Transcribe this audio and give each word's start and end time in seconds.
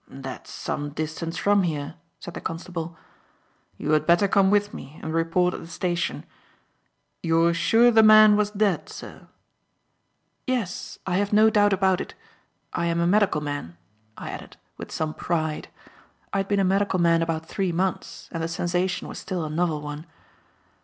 "That's 0.07 0.49
some 0.51 0.89
distance 0.93 1.37
from 1.37 1.61
here," 1.61 1.93
said 2.19 2.33
the 2.33 2.41
constable. 2.41 2.97
"You 3.77 3.91
had 3.91 4.07
better 4.07 4.27
come 4.27 4.49
with 4.49 4.73
me 4.73 4.99
and 5.03 5.13
report 5.13 5.53
at 5.53 5.59
the 5.59 5.67
station. 5.67 6.25
You're 7.21 7.53
sure 7.53 7.91
the 7.91 8.01
man 8.01 8.35
was 8.35 8.49
dead, 8.49 8.89
sir?" 8.89 9.27
"Yes, 10.47 10.97
I 11.05 11.17
have 11.17 11.31
no 11.31 11.51
doubt 11.51 11.71
about 11.71 12.01
it. 12.01 12.15
I 12.73 12.87
am 12.87 12.99
a 12.99 13.05
medical 13.05 13.41
man," 13.41 13.77
I 14.17 14.31
added, 14.31 14.57
with 14.75 14.91
some 14.91 15.13
pride 15.13 15.67
(I 16.33 16.37
had 16.37 16.47
been 16.47 16.59
a 16.59 16.63
medical 16.63 16.97
man 16.97 17.21
about 17.21 17.45
three 17.45 17.71
months, 17.71 18.27
and 18.31 18.41
the 18.41 18.47
sensation 18.47 19.07
was 19.07 19.19
still 19.19 19.45
a 19.45 19.51
novel 19.51 19.81
one). 19.81 20.07